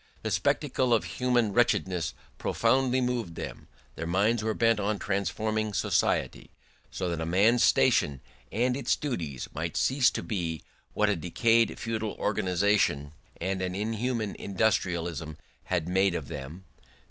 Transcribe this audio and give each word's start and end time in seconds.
The 0.23 0.31
spectacle 0.31 0.95
of 0.95 1.03
human 1.03 1.53
wretchedness 1.53 2.15
profoundly 2.39 3.01
moved 3.01 3.35
them; 3.35 3.67
their 3.95 4.07
minds 4.07 4.41
were 4.41 4.55
bent 4.55 4.79
on 4.79 4.97
transforming 4.97 5.75
society, 5.75 6.49
so 6.89 7.07
that 7.09 7.21
a 7.21 7.25
man's 7.27 7.63
station 7.63 8.19
and 8.51 8.75
its 8.75 8.95
duties 8.95 9.47
might 9.53 9.77
cease 9.77 10.09
to 10.09 10.23
be 10.23 10.63
what 10.95 11.07
a 11.09 11.15
decayed 11.15 11.77
feudal 11.77 12.13
organisation 12.17 13.11
and 13.39 13.61
an 13.61 13.75
inhuman 13.75 14.33
industrialism 14.39 15.37
had 15.65 15.87
made 15.87 16.15
of 16.15 16.29
them. 16.29 16.65